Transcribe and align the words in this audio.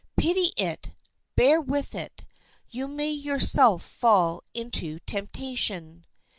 Pity 0.17 0.51
it, 0.57 0.89
bear 1.35 1.61
with 1.61 1.93
it; 1.93 2.25
you 2.71 2.87
may 2.87 3.11
yourself 3.11 3.83
fall 3.83 4.41
into 4.51 4.97
temptation. 5.01 6.07